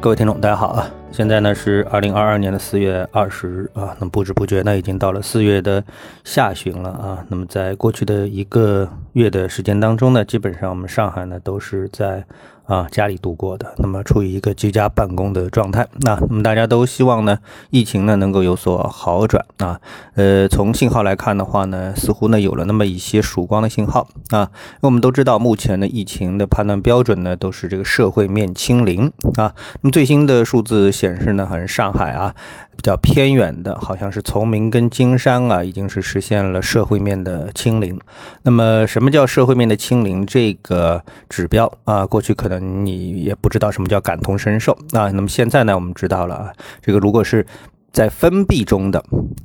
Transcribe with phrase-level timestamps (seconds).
[0.00, 0.88] 各位听众，大家好啊！
[1.10, 5.82] 现在呢是二零二二年的四月二十日啊，那么不知不觉呢已经到了四月的
[6.22, 7.24] 下旬了啊。
[7.28, 12.24] 那么在过去的一个月的时间当中呢，基本上我们上海呢都是在。
[12.68, 15.88] 啊，家里度过的，那么处于一个居家办公的状态。
[16.02, 17.38] 那那么大家都希望呢，
[17.70, 19.80] 疫情呢能够有所好转啊。
[20.16, 24.50] 呃，从信号来看的话呢，似乎呢有了那么一些曙光的信号啊。
[24.82, 29.54] 我们都知道，目前的疫情的判断标准呢都是这个社会面清零啊。
[29.80, 32.34] 那么最新的数字显示呢，好像上海啊。
[32.78, 37.98] 比较偏远的，好像是崇明跟金山啊，已经是实现了社会面的清零。
[38.44, 40.24] 那么，什么叫社会面的清零？
[40.24, 45.10] 这个指标啊，过去可能你也不知道什么叫感同身受啊。
[45.10, 47.44] 那么现在呢，我们知道了啊，这个如果是。
[47.92, 49.02] 在封闭中的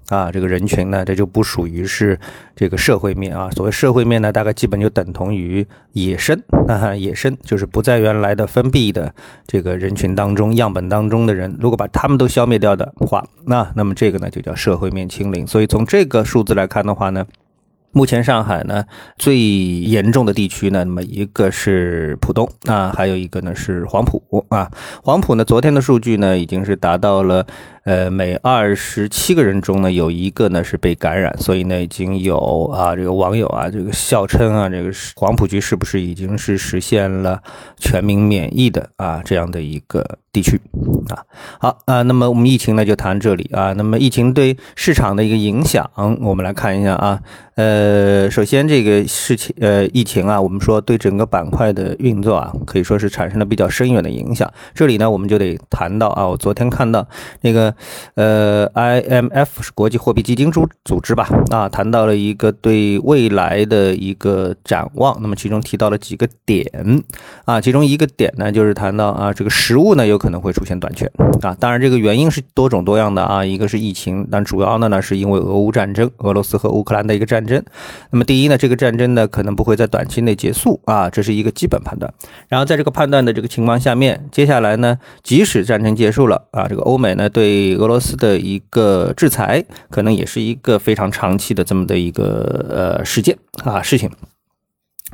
[0.09, 2.20] 啊，这个人群呢，这就不属于是
[2.55, 3.49] 这个社会面啊。
[3.52, 9.13] 所谓社会面呢，大概基本就等同于野生啊，野生就是不在原来的封闭的
[9.47, 15.47] 这个人群当中、样本当中的人，如果把他们都消灭掉的话，那那么这个呢就叫社会面清零。
[15.47, 17.25] 所以从这个数字来看的话呢。
[17.95, 18.83] 目前上海呢
[19.19, 24.67] 最严重的地区呢，那么一个是浦东啊，还有一个呢是黄埔啊。
[25.03, 27.45] 黄埔呢昨天的数据呢已经是达到了，
[27.84, 37.42] 呃每二十七个人中呢有一个呢是被感染，所以呢已经有啊这个网友啊这个笑称啊这个是黄埔区是不是已经是实现了
[37.78, 40.59] 全民免疫的啊这样的一个地区
[41.09, 41.23] 啊。
[41.59, 43.73] 好啊，那么我们疫情呢就谈这里啊。
[43.73, 45.90] 那么疫情对市场的一个影响，
[46.22, 47.20] 我们来看一下啊。
[47.56, 54.52] 呃，首先这个事情，呃，疫情啊，我们说对整个板块的运作啊，可以说是产生了比较深远的影响。
[54.73, 57.08] 这里呢，我们就得谈到啊，我昨天看到
[57.42, 57.72] 那个，
[58.16, 65.16] 呃，IMF 是国际货币基金组组织吧，啊，谈到了一个对未来的一个展望。
[65.21, 66.66] 那么其中提到了几个点
[67.45, 71.05] 啊，其中一个点呢，就是谈到啊，这个食物呢有可能会出现短缺
[71.41, 71.55] 啊。
[71.59, 77.33] 当然这个原因是多种多样的啊，一个是疫情，但主要的呢是因为俄乌战争，俄罗斯和乌克兰的一个战。
[77.33, 77.63] 战争，
[78.12, 82.13] 那么第一呢，这个战争呢可能不会在短期内结束啊，这是一个基本判断。
[82.47, 94.12] 然后在这个判断的这个情况下面，接下来呢，即使战争结束了啊，这个欧美呢对俄罗斯的一个制裁，可能也是一个非常长期的这么的一个呃事件啊事情。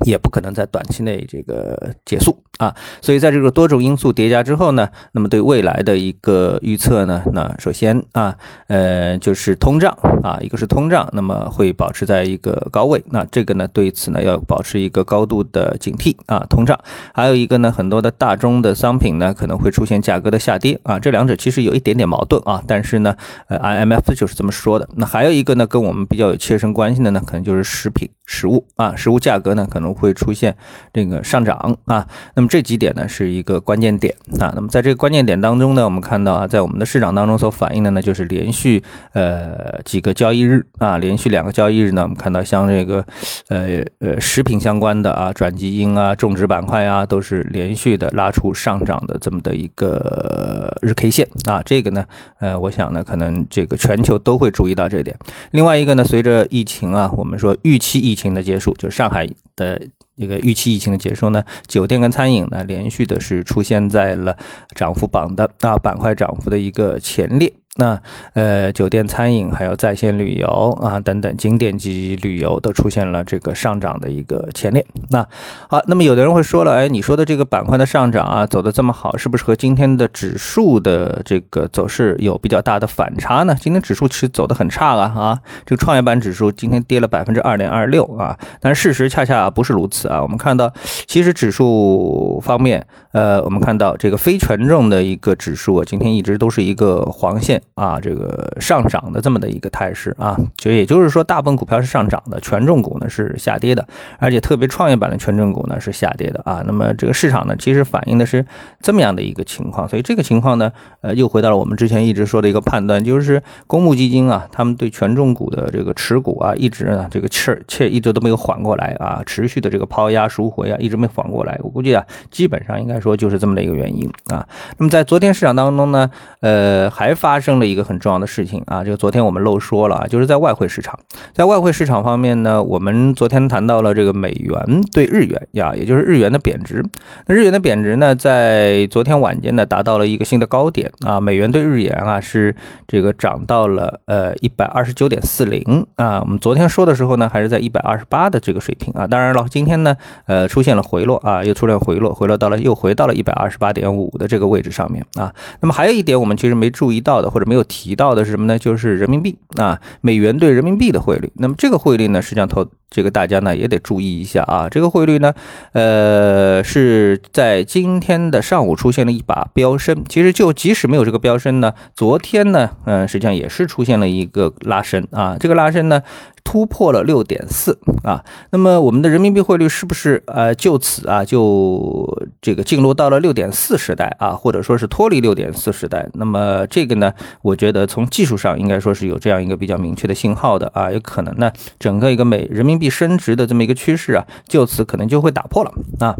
[0.05, 8.35] 也不可能在短期内这个结束啊，所以在这个多种因素叠加之后呢，那么对未来的一个预测呢，那首先啊，
[8.67, 9.91] 呃，就是通胀
[10.23, 16.79] 啊，一个是通胀，那么会保持在一个高位，那这个呢，对此呢要保持一个高度的警惕啊，通胀，
[17.13, 23.15] 还有一个呢，很多的大宗的商品呢可能会出现价格的下跌啊，这两者其实有一点点矛盾啊，但是呢，
[23.49, 24.87] 呃，IMF 就是这么说的。
[24.95, 29.89] 那还有一个呢，跟我们比较有切身关系的呢，可能就是食品、食物啊，食物价格呢可能。
[29.99, 30.55] 会出现
[30.93, 34.51] 这个上涨啊，那么这几点呢是一个关键点啊。
[34.55, 38.83] 那么在这个关键点当中呢，我们看到啊，在我们的市场当中所反映的呢，就是连续
[39.13, 43.05] 呃几个交易日啊，连续两个交易日呢，我们看到像这个
[43.47, 51.61] 呃呃食品相关的啊，转基因啊，种植板块啊，都是连续的拉出上涨的这么的一个日 K 线啊。
[51.63, 52.03] 这个呢，
[52.39, 55.15] 呃，我想呢，可能这个全球都会注意到这点。
[55.51, 59.79] 另外一个呢，随着疫情啊，我们说预期疫情的结束，就是上海的。
[60.19, 64.37] 这个预期疫情的结束呢，酒店跟餐饮呢，连续的是出现在了
[64.75, 67.53] 涨幅榜的啊板块涨幅的一个前列。
[67.75, 67.97] 那
[68.33, 74.85] 呃，酒店、餐饮还有在线旅游啊等等景点级旅游都出现了这个上涨的一个前列。
[75.11, 75.25] 那
[75.69, 83.55] 好，那么有的人会说了，哎，你说的这个板块的上涨啊，走的这么好，是不是和今天的指数的这个走势有比较大的反差呢？
[83.57, 90.21] 今天指数其实走的很差了啊，这个创业板指数今天跌了百分之二点二六啊，但事实恰恰不是如此啊。
[90.21, 90.73] 我们看到，
[91.07, 97.61] 其实指数方面，呃，我们看到这个非权重的一个指数啊，今天一直都是一个黄线。
[97.75, 103.87] 啊，这个上涨的这么的一个态势啊，就也就是说，大部分股票是上涨的，权重股呢是下跌的，
[104.17, 106.63] 而且特别创业板的权重股呢是下跌的啊。
[106.65, 108.45] 那么这个市场呢，其实反映的是
[108.81, 110.71] 这么样的一个情况，所以这个情况呢，
[111.01, 121.59] 呃，又回到了我们之前一直说的一个判断，就是公募基金啊，他们对权重股的这个持股啊，一直呢这个气儿气一直都没有缓过来啊，持续的这个抛压赎回啊，一直没缓过来。
[121.61, 124.47] 我估计啊，基本上应该说就是这么的一个原因啊。
[124.77, 126.09] 那么在昨天市场当中呢，
[126.41, 127.48] 呃，还发生。
[127.49, 130.99] 生了一个很重要的事情啊，这个昨天我们漏说了啊，就是在外汇市场，
[131.33, 136.85] 在外汇市场方面呢，我们昨天谈到了这个美元对日元呀，也就是日元的贬值。
[137.25, 142.55] 那日元的贬值呢，在昨天晚间呢达到了一个新的高点啊，美元对日元啊是
[142.87, 149.97] 这个涨到了呃一百二十九点四零啊，我们昨天说的时候呢还是在一百二十八的这个水平啊，当然了，今天呢
[150.27, 155.33] 呃出现了回落啊，又出现回落，回落到了又回到了一百二十八点五的这个位置上面啊。
[155.61, 158.59] 那么还有一点我们其实没注意到的或者没有提到的是什么呢？
[158.59, 161.31] 就是人民币啊，美元对人民币的汇率。
[161.35, 164.67] 那么这个汇率呢，实际上投这个大家呢也得注意一下啊。
[164.69, 165.33] 这个汇率呢，
[165.73, 170.03] 呃，是在今天的上午出现了一把飙升。
[170.07, 175.37] 其实就即使没有这个飙升呢，昨天呢，嗯，实际上也是出现了一个拉升啊。
[175.39, 176.01] 这个拉升呢。
[176.49, 186.09] 突破了六点四啊，那么我们的人民币汇率是不是呃就此啊就这个进入到了六点四时代啊，或者说是脱离六点四时代？
[186.15, 187.13] 那么这个呢，
[187.43, 196.17] 我觉得从技术上应该说是有这样一个比较明确的信号的啊，有可能呢整个一个美人民币升值的这么一个趋势啊，就此可能就会打破了啊。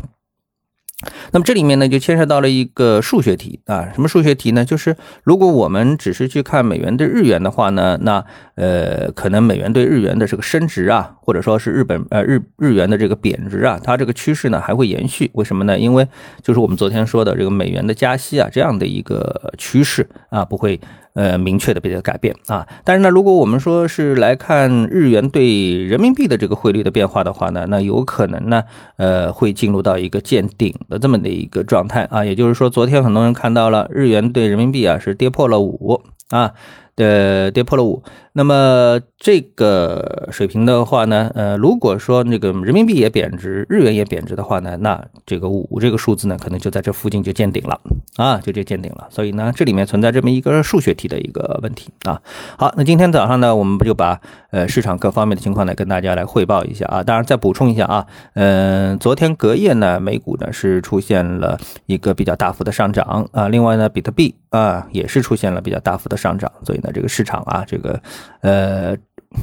[1.32, 4.66] 那么这里面呢，就牵涉到了一个数学题啊，什么数学题呢？
[4.66, 8.24] 就是如果我们只是去看美元对日元的话呢，那
[8.56, 15.30] 呃，可能美元对日元的这个升值啊，或者说是日本呃日日元的这个贬值啊，它这个趋势呢还会延续。
[15.34, 15.78] 为什么呢？
[15.78, 16.08] 因为
[16.42, 20.80] 就是我们昨天说的这个美元的加息啊，这样的一个趋势啊，不会。
[21.16, 28.64] 呃，明确的比较改变啊，但是呢，如果我们说是来看日元对人民币的这个汇率的变化的话呢，那有可能呢，
[28.96, 36.54] 呃，会进入到一个见顶的这么的一个状态啊，也就是说，昨天很多人看到了日元对人民币啊是跌破了五啊。
[37.00, 38.04] 呃，跌破了五，
[38.34, 47.80] 那么这个水平的话呢，呃，如果说那个人民币也贬值，日元也贬值的话呢，那这个五这个数字呢，可能就在这附近就见顶了
[48.18, 49.08] 啊，就这见顶了。
[49.10, 52.22] 所以呢，这里面存在这么一个数学题的一个问题啊。
[52.58, 54.20] 好，那今天早上呢，我们不就把
[54.52, 57.02] 呃市场各方面的情况呢跟大家来汇报一下啊。
[57.02, 66.89] 当然再补充一下啊，嗯，昨天隔夜呢，美股呢是出现了一个比较大幅的上涨啊，另外呢，比特币啊也是出现了比较大幅的上涨，所以呢。
[66.92, 68.02] 这个市场啊，这个
[68.42, 68.96] 呃，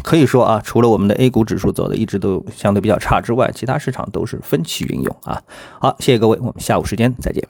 [0.03, 5.43] 可以说啊，除了我们的 A 股指数走的一直都相对比较差之外，其他市场都是分歧运用啊。
[5.81, 7.43] 好，谢谢各位，我们下午时间再见。